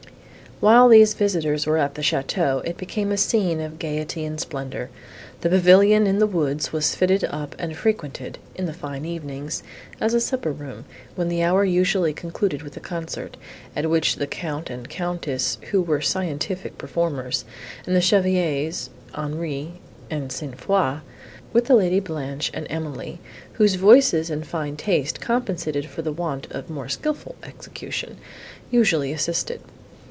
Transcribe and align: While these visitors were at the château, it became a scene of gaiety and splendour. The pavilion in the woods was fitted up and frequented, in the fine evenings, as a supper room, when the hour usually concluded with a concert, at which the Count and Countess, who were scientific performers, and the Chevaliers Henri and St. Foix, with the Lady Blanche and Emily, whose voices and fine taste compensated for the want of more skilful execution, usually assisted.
While 0.61 0.89
these 0.89 1.15
visitors 1.15 1.65
were 1.65 1.79
at 1.79 1.95
the 1.95 2.03
château, 2.03 2.63
it 2.63 2.77
became 2.77 3.11
a 3.11 3.17
scene 3.17 3.59
of 3.61 3.79
gaiety 3.79 4.23
and 4.25 4.39
splendour. 4.39 4.91
The 5.39 5.49
pavilion 5.49 6.05
in 6.05 6.19
the 6.19 6.27
woods 6.27 6.71
was 6.71 6.93
fitted 6.93 7.23
up 7.23 7.55
and 7.57 7.75
frequented, 7.75 8.37
in 8.53 8.67
the 8.67 8.71
fine 8.73 9.03
evenings, 9.03 9.63
as 9.99 10.13
a 10.13 10.21
supper 10.21 10.51
room, 10.51 10.85
when 11.15 11.29
the 11.29 11.41
hour 11.41 11.65
usually 11.65 12.13
concluded 12.13 12.61
with 12.61 12.77
a 12.77 12.79
concert, 12.79 13.37
at 13.75 13.89
which 13.89 14.17
the 14.17 14.27
Count 14.27 14.69
and 14.69 14.87
Countess, 14.87 15.57
who 15.71 15.81
were 15.81 15.99
scientific 15.99 16.77
performers, 16.77 17.43
and 17.87 17.95
the 17.95 17.99
Chevaliers 18.01 18.91
Henri 19.15 19.71
and 20.11 20.31
St. 20.31 20.61
Foix, 20.61 20.99
with 21.53 21.65
the 21.65 21.75
Lady 21.75 21.99
Blanche 21.99 22.51
and 22.53 22.67
Emily, 22.69 23.17
whose 23.53 23.73
voices 23.73 24.29
and 24.29 24.45
fine 24.45 24.75
taste 24.77 25.19
compensated 25.19 25.87
for 25.87 26.03
the 26.03 26.13
want 26.13 26.45
of 26.51 26.69
more 26.69 26.87
skilful 26.87 27.33
execution, 27.41 28.17
usually 28.69 29.11
assisted. 29.11 29.59